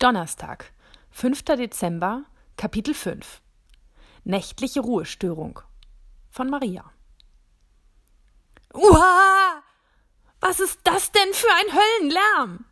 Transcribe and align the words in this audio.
Donnerstag, 0.00 0.72
5. 1.10 1.42
Dezember, 1.44 2.24
Kapitel 2.56 2.94
5 2.94 3.42
Nächtliche 4.24 4.80
Ruhestörung 4.80 5.60
von 6.30 6.48
Maria. 6.48 6.90
Uha! 8.72 9.62
Was 10.40 10.58
ist 10.58 10.80
das 10.84 11.12
denn 11.12 11.34
für 11.34 11.52
ein 11.52 11.74
Höllenlärm? 11.74 12.64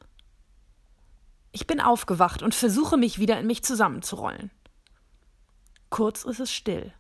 Ich 1.53 1.67
bin 1.67 1.83
aufgewacht 1.83 2.43
und 2.43 2.55
versuche 2.55 2.97
mich 2.97 3.19
wieder 3.19 3.39
in 3.39 3.47
mich 3.47 3.63
zusammenzurollen. 3.63 4.51
Kurz 5.91 6.25
ist 6.25 6.41
es 6.41 6.51
still. 6.51 6.95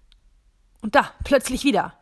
Und 0.82 0.94
da, 0.94 1.10
plötzlich 1.24 1.64
wieder. 1.64 1.94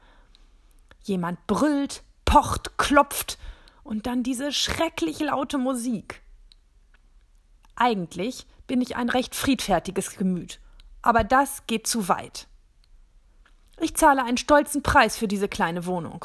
Jemand 1.05 1.47
brüllt, 1.47 2.03
pocht, 2.25 2.77
klopft 2.77 3.39
und 3.85 4.09
dann 4.09 4.25
diese 4.25 4.51
schrecklich 4.51 5.21
laute 5.21 5.59
Musik. 5.59 6.26
Eigentlich 7.77 8.47
bin 8.67 8.81
ich 8.81 8.97
ein 8.97 9.11
recht 9.11 9.35
friedfertiges 9.35 10.17
Gemüt, 10.17 10.61
aber 11.03 11.25
das 11.25 11.67
geht 11.67 11.87
zu 11.87 12.09
weit. 12.09 12.49
Ich 13.81 13.95
zahle 13.95 14.25
einen 14.25 14.39
stolzen 14.39 14.83
Preis 14.83 15.17
für 15.17 15.29
diese 15.29 15.49
kleine 15.49 15.85
Wohnung. 15.85 16.25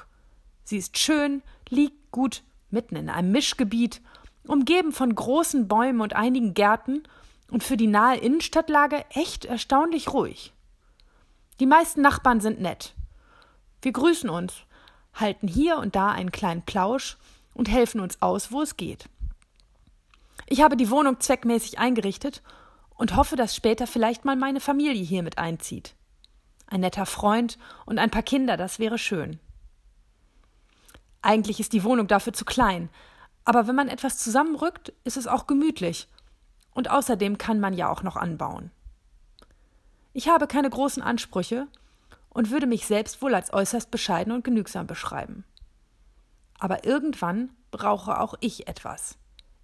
Sie 0.64 0.78
ist 0.78 0.98
schön, 0.98 1.44
liegt 1.70 2.12
gut 2.12 2.44
mitten 2.70 2.96
in 2.96 3.10
einem 3.10 3.32
Mischgebiet, 3.32 4.02
umgeben 4.48 4.94
von 4.94 5.14
großen 5.14 5.68
Bäumen 5.68 6.00
und 6.00 6.16
einigen 6.16 6.54
Gärten 6.54 7.04
und 7.50 7.64
für 7.64 7.76
die 7.76 7.88
nahe 7.88 8.18
Innenstadtlage 8.18 9.06
echt 9.10 9.44
erstaunlich 9.44 10.14
ruhig. 10.14 10.54
Die 11.60 11.66
meisten 11.66 12.02
Nachbarn 12.02 12.40
sind 12.40 12.62
nett. 12.62 12.96
Wir 13.82 13.92
grüßen 13.92 14.30
uns, 14.30 14.54
halten 15.14 15.50
hier 15.50 15.78
und 15.78 15.96
da 15.96 16.10
einen 16.10 16.32
kleinen 16.32 16.64
Plausch 16.64 17.18
und 17.54 17.70
helfen 17.70 18.00
uns 18.00 18.22
aus, 18.22 18.54
wo 18.54 18.62
es 18.62 18.78
geht. 18.78 19.10
Ich 20.52 20.62
habe 20.62 20.76
die 20.76 20.90
Wohnung 20.90 21.18
zweckmäßig 21.22 21.80
eingerichtet 21.80 22.44
und 22.96 23.16
hoffe, 23.16 23.38
dass 23.38 23.56
später 23.56 23.88
vielleicht 23.88 24.26
mal 24.26 24.36
meine 24.36 24.60
Familie 24.60 25.02
hier 25.02 25.24
mit 25.24 25.38
einzieht. 25.38 25.96
Ein 26.68 26.82
netter 26.82 27.06
Freund 27.06 27.58
und 27.86 28.00
ein 28.00 28.12
paar 28.12 28.22
Kinder, 28.22 28.58
das 28.58 28.78
wäre 28.78 28.98
schön. 28.98 29.40
Eigentlich 31.22 31.62
ist 31.62 31.72
die 31.72 31.86
Wohnung 31.86 32.08
dafür 32.08 32.34
zu 32.34 32.44
klein, 32.44 32.90
aber 33.46 33.66
wenn 33.66 33.76
man 33.76 33.88
etwas 33.88 34.18
zusammenrückt, 34.18 34.92
ist 35.06 35.16
es 35.16 35.26
auch 35.26 35.48
gemütlich. 35.48 36.10
Und 36.74 36.90
außerdem 36.90 37.38
kann 37.38 37.62
man 37.62 37.74
ja 37.74 37.90
auch 37.90 38.04
noch 38.04 38.18
anbauen. 38.18 38.72
Ich 40.12 40.28
habe 40.28 40.48
keine 40.48 40.70
großen 40.70 41.02
Ansprüche 41.02 41.68
und 42.28 42.52
würde 42.52 42.68
mich 42.68 42.88
selbst 42.88 43.22
wohl 43.22 43.36
als 43.36 43.54
äußerst 43.54 43.90
bescheiden 43.90 44.34
und 44.34 44.44
genügsam 44.44 44.86
beschreiben. 44.86 45.46
Aber 46.60 46.84
irgendwann 46.84 47.52
brauche 47.72 48.20
auch 48.20 48.36
ich 48.42 48.68
etwas. 48.68 49.18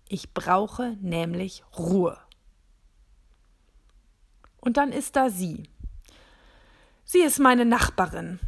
Ich 0.09 0.33
brauche 0.33 0.95
nämlich 1.01 1.63
Ruhe. 1.77 2.17
Und 4.61 4.77
dann 4.77 4.91
ist 4.91 5.15
da 5.15 5.29
sie. 5.29 5.63
Sie 7.03 7.19
ist 7.19 7.39
meine 7.39 7.65
Nachbarin, 7.65 8.39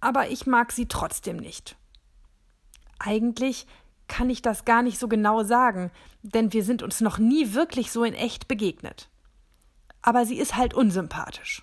aber 0.00 0.30
ich 0.30 0.46
mag 0.46 0.72
sie 0.72 0.86
trotzdem 0.86 1.36
nicht. 1.36 1.76
Eigentlich 2.98 3.66
kann 4.08 4.30
ich 4.30 4.42
das 4.42 4.64
gar 4.64 4.82
nicht 4.82 4.98
so 4.98 5.08
genau 5.08 5.44
sagen, 5.44 5.90
denn 6.22 6.52
wir 6.52 6.64
sind 6.64 6.82
uns 6.82 7.00
noch 7.00 7.18
nie 7.18 7.52
wirklich 7.52 7.92
so 7.92 8.04
in 8.04 8.14
echt 8.14 8.48
begegnet. 8.48 9.08
Aber 10.02 10.24
sie 10.24 10.38
ist 10.38 10.56
halt 10.56 10.74
unsympathisch. 10.74 11.62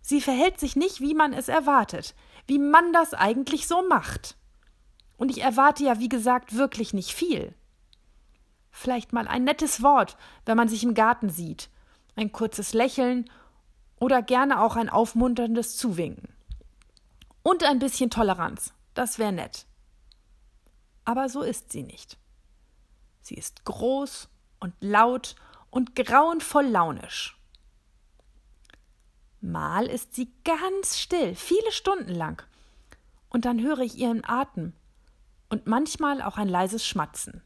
Sie 0.00 0.20
verhält 0.20 0.58
sich 0.58 0.76
nicht, 0.76 1.00
wie 1.00 1.14
man 1.14 1.32
es 1.32 1.48
erwartet, 1.48 2.14
wie 2.46 2.58
man 2.58 2.92
das 2.92 3.14
eigentlich 3.14 3.66
so 3.66 3.86
macht. 3.88 4.36
Und 5.16 5.30
ich 5.30 5.42
erwarte 5.42 5.84
ja, 5.84 5.98
wie 6.00 6.08
gesagt, 6.08 6.56
wirklich 6.56 6.92
nicht 6.92 7.12
viel. 7.12 7.54
Vielleicht 8.72 9.12
mal 9.12 9.28
ein 9.28 9.44
nettes 9.44 9.82
Wort, 9.82 10.16
wenn 10.46 10.56
man 10.56 10.68
sich 10.68 10.82
im 10.82 10.94
Garten 10.94 11.28
sieht, 11.28 11.68
ein 12.16 12.32
kurzes 12.32 12.72
Lächeln 12.72 13.30
oder 14.00 14.22
gerne 14.22 14.60
auch 14.60 14.74
ein 14.76 14.88
aufmunterndes 14.88 15.76
Zuwinken. 15.76 16.34
Und 17.44 17.62
ein 17.62 17.78
bisschen 17.78 18.10
Toleranz, 18.10 18.72
das 18.94 19.18
wäre 19.18 19.32
nett. 19.32 19.66
Aber 21.04 21.28
so 21.28 21.42
ist 21.42 21.70
sie 21.70 21.82
nicht. 21.82 22.18
Sie 23.20 23.34
ist 23.34 23.64
groß 23.64 24.28
und 24.58 24.74
laut 24.80 25.36
und 25.70 25.94
grauenvoll 25.94 26.66
launisch. 26.66 27.38
Mal 29.40 29.86
ist 29.86 30.14
sie 30.14 30.32
ganz 30.44 30.98
still, 30.98 31.34
viele 31.34 31.72
Stunden 31.72 32.14
lang, 32.14 32.42
und 33.28 33.44
dann 33.44 33.60
höre 33.60 33.80
ich 33.80 33.98
ihren 33.98 34.24
Atem 34.24 34.72
und 35.48 35.66
manchmal 35.66 36.22
auch 36.22 36.36
ein 36.36 36.48
leises 36.48 36.86
Schmatzen. 36.86 37.42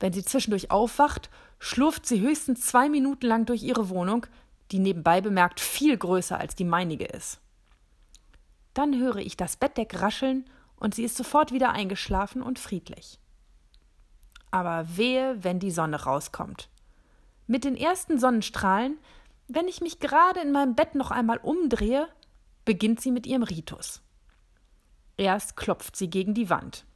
Wenn 0.00 0.14
sie 0.14 0.24
zwischendurch 0.24 0.70
aufwacht, 0.70 1.30
schlurft 1.58 2.06
sie 2.06 2.20
höchstens 2.20 2.62
zwei 2.62 2.88
Minuten 2.88 3.26
lang 3.26 3.44
durch 3.44 3.62
ihre 3.62 3.90
Wohnung, 3.90 4.26
die 4.72 4.78
nebenbei 4.78 5.20
bemerkt 5.20 5.60
viel 5.60 5.96
größer 5.96 6.38
als 6.38 6.56
die 6.56 6.64
meinige 6.64 7.04
ist. 7.04 7.40
Dann 8.74 8.98
höre 8.98 9.16
ich 9.16 9.36
das 9.36 9.56
Bettdeck 9.56 10.00
rascheln 10.00 10.48
und 10.76 10.94
sie 10.94 11.04
ist 11.04 11.16
sofort 11.16 11.52
wieder 11.52 11.72
eingeschlafen 11.72 12.42
und 12.42 12.58
friedlich. 12.58 13.18
Aber 14.50 14.96
wehe, 14.96 15.44
wenn 15.44 15.60
die 15.60 15.70
Sonne 15.70 16.02
rauskommt. 16.02 16.68
Mit 17.46 17.64
den 17.64 17.76
ersten 17.76 18.18
Sonnenstrahlen, 18.18 18.98
wenn 19.48 19.68
ich 19.68 19.80
mich 19.80 20.00
gerade 20.00 20.40
in 20.40 20.52
meinem 20.52 20.74
Bett 20.74 20.94
noch 20.94 21.10
einmal 21.10 21.38
umdrehe, 21.38 22.08
beginnt 22.64 23.00
sie 23.00 23.10
mit 23.10 23.26
ihrem 23.26 23.42
Ritus. 23.42 24.00
Erst 25.16 25.56
klopft 25.56 25.96
sie 25.96 26.08
gegen 26.08 26.34
die 26.34 26.48
Wand. 26.48 26.86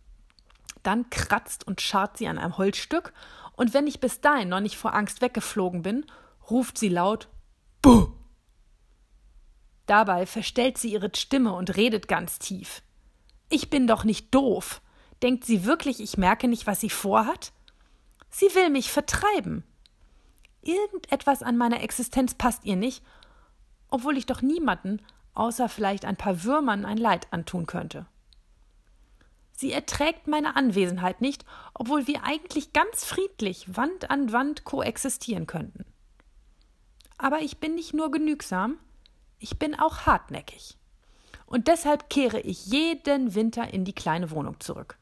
Dann 0.85 1.11
kratzt 1.11 1.67
und 1.67 1.81
scharrt 1.81 2.17
sie 2.19 2.29
an 2.29 2.39
einem 2.39 2.57
Holzstück, 2.57 3.13
und 3.57 3.75
wenn 3.75 3.87
ich 3.87 4.01
bis 4.01 4.21
dahin 4.21 4.49
noch 4.49 4.61
nicht 4.61 4.77
vor 4.77 4.95
Angst 4.95 5.21
weggeflogen 5.21 5.83
bin, 5.83 6.07
ruft 6.51 6.79
sie 6.79 6.89
laut 6.89 7.29
Buh. 7.83 8.13
Dabei 9.87 10.27
verstellt 10.27 10.79
sie 10.79 10.93
ihre 10.93 11.11
Stimme 11.15 11.53
und 11.53 11.77
redet 11.77 12.09
ganz 12.09 12.39
tief. 12.39 12.83
Ich 13.51 13.69
bin 13.71 13.87
doch 13.87 14.05
nicht 14.05 14.35
doof. 14.35 14.81
Denkt 15.23 15.45
sie 15.45 15.65
wirklich, 15.65 16.01
ich 16.01 16.17
merke 16.17 16.49
nicht, 16.49 16.67
was 16.67 16.81
sie 16.81 16.91
vorhat? 16.91 17.53
Sie 18.31 18.47
will 18.55 18.71
mich 18.71 18.91
vertreiben. 18.91 19.65
Irgendetwas 20.63 21.43
an 21.43 21.57
meiner 21.57 21.83
Existenz 21.83 22.35
passt 22.35 22.65
ihr 22.65 22.77
nicht, 22.77 23.05
obwohl 23.89 24.17
ich 24.17 24.27
doch 24.27 24.41
niemanden, 24.43 25.03
außer 25.35 25.69
vielleicht 25.69 26.05
ein 26.05 26.17
paar 26.17 26.43
Würmern, 26.43 26.85
ein 26.85 26.97
Leid 26.97 27.29
antun 27.33 27.67
könnte. 27.67 28.07
Sie 29.57 29.73
erträgt 29.73 30.27
meine 30.27 30.57
Anwesenheit 30.57 31.21
nicht, 31.21 31.45
obwohl 31.75 32.07
wir 32.07 32.25
eigentlich 32.25 32.73
ganz 32.73 33.05
friedlich 33.05 33.77
Wand 33.77 34.11
an 34.11 34.33
Wand 34.33 34.65
koexistieren 34.65 35.47
könnten. 35.47 35.85
Aber 37.19 37.41
ich 37.41 37.59
bin 37.59 37.77
nicht 37.77 37.95
nur 37.95 38.11
genügsam, 38.11 38.79
ich 39.39 39.59
bin 39.59 39.79
auch 39.79 40.07
hartnäckig. 40.07 40.77
Und 41.47 41.69
deshalb 41.69 42.11
kehre 42.11 42.41
ich 42.41 42.67
jeden 42.67 43.35
Winter 43.35 43.73
in 43.73 43.85
die 43.85 43.93
kleine 43.93 44.31
Wohnung 44.31 44.59
zurück. 44.59 44.99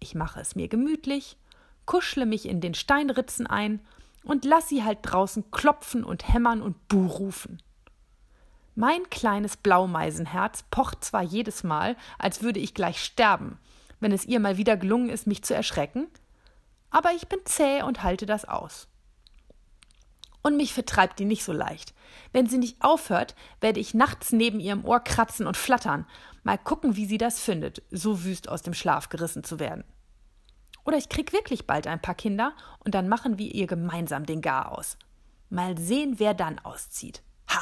Ich 0.00 0.14
mache 0.14 0.40
es 0.40 0.56
mir 0.56 0.68
gemütlich, 0.68 1.36
kuschle 1.84 2.26
mich 2.26 2.46
in 2.46 2.60
den 2.60 2.74
Steinritzen 2.74 3.46
ein 3.46 3.80
und 4.24 4.44
lass 4.44 4.68
sie 4.68 4.82
halt 4.82 4.98
draußen 5.02 5.50
klopfen 5.52 6.02
und 6.02 6.32
hämmern 6.32 6.60
und 6.60 6.88
Buh 6.88 7.06
rufen. 7.06 7.62
Mein 8.74 9.08
kleines 9.08 9.56
Blaumeisenherz 9.56 10.64
pocht 10.70 11.04
zwar 11.04 11.22
jedes 11.22 11.62
Mal, 11.62 11.96
als 12.18 12.42
würde 12.42 12.60
ich 12.60 12.74
gleich 12.74 13.02
sterben, 13.02 13.58
wenn 14.00 14.12
es 14.12 14.24
ihr 14.24 14.40
mal 14.40 14.56
wieder 14.56 14.76
gelungen 14.76 15.08
ist, 15.08 15.26
mich 15.26 15.42
zu 15.42 15.54
erschrecken, 15.54 16.08
aber 16.90 17.12
ich 17.12 17.28
bin 17.28 17.40
zäh 17.44 17.82
und 17.82 18.02
halte 18.02 18.26
das 18.26 18.44
aus. 18.44 18.88
Und 20.42 20.56
mich 20.56 20.72
vertreibt 20.72 21.18
die 21.18 21.24
nicht 21.24 21.42
so 21.42 21.52
leicht. 21.52 21.92
Wenn 22.32 22.46
sie 22.46 22.58
nicht 22.58 22.76
aufhört, 22.80 23.34
werde 23.60 23.80
ich 23.80 23.94
nachts 23.94 24.30
neben 24.32 24.60
ihrem 24.60 24.84
Ohr 24.84 25.00
kratzen 25.00 25.46
und 25.46 25.56
flattern, 25.56 26.06
mal 26.44 26.56
gucken, 26.56 26.94
wie 26.94 27.06
sie 27.06 27.18
das 27.18 27.40
findet, 27.40 27.82
so 27.90 28.22
wüst 28.22 28.48
aus 28.48 28.62
dem 28.62 28.74
Schlaf 28.74 29.08
gerissen 29.08 29.42
zu 29.42 29.58
werden. 29.58 29.84
Oder 30.84 30.98
ich 30.98 31.08
krieg 31.08 31.32
wirklich 31.32 31.66
bald 31.66 31.88
ein 31.88 32.00
paar 32.00 32.14
Kinder 32.14 32.54
und 32.84 32.94
dann 32.94 33.08
machen 33.08 33.38
wir 33.38 33.52
ihr 33.52 33.66
gemeinsam 33.66 34.24
den 34.24 34.40
Gar 34.40 34.70
aus. 34.70 34.96
Mal 35.50 35.76
sehen, 35.76 36.20
wer 36.20 36.32
dann 36.32 36.60
auszieht. 36.60 37.22
Ha! 37.50 37.60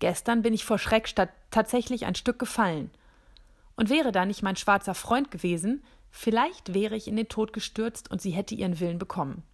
Gestern 0.00 0.42
bin 0.42 0.52
ich 0.52 0.66
vor 0.66 0.78
Schreck 0.78 1.12
tatsächlich 1.50 2.04
ein 2.04 2.14
Stück 2.14 2.38
gefallen. 2.38 2.90
Und 3.78 3.90
wäre 3.90 4.10
da 4.10 4.26
nicht 4.26 4.42
mein 4.42 4.56
schwarzer 4.56 4.92
Freund 4.92 5.30
gewesen, 5.30 5.84
vielleicht 6.10 6.74
wäre 6.74 6.96
ich 6.96 7.06
in 7.06 7.14
den 7.14 7.28
Tod 7.28 7.52
gestürzt 7.52 8.10
und 8.10 8.20
sie 8.20 8.32
hätte 8.32 8.56
ihren 8.56 8.80
Willen 8.80 8.98
bekommen. 8.98 9.44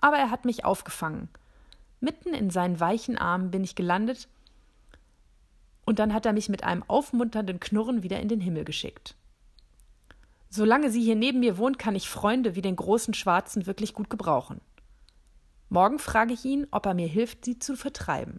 Aber 0.00 0.16
er 0.18 0.30
hat 0.30 0.44
mich 0.44 0.64
aufgefangen. 0.64 1.28
Mitten 1.98 2.32
in 2.32 2.50
seinen 2.50 2.78
weichen 2.78 3.18
Armen 3.18 3.50
bin 3.50 3.64
ich 3.64 3.74
gelandet 3.74 4.28
und 5.84 5.98
dann 5.98 6.14
hat 6.14 6.26
er 6.26 6.32
mich 6.32 6.48
mit 6.48 6.62
einem 6.62 6.84
aufmunternden 6.86 7.58
Knurren 7.58 8.04
wieder 8.04 8.20
in 8.20 8.28
den 8.28 8.40
Himmel 8.40 8.64
geschickt. 8.64 9.16
Solange 10.48 10.88
sie 10.88 11.02
hier 11.02 11.16
neben 11.16 11.40
mir 11.40 11.58
wohnt, 11.58 11.80
kann 11.80 11.96
ich 11.96 12.08
Freunde 12.08 12.54
wie 12.54 12.62
den 12.62 12.76
großen 12.76 13.14
Schwarzen 13.14 13.66
wirklich 13.66 13.94
gut 13.94 14.10
gebrauchen. 14.10 14.60
Morgen 15.70 15.98
frage 15.98 16.34
ich 16.34 16.44
ihn, 16.44 16.68
ob 16.70 16.86
er 16.86 16.94
mir 16.94 17.08
hilft, 17.08 17.44
sie 17.44 17.58
zu 17.58 17.74
vertreiben. 17.74 18.38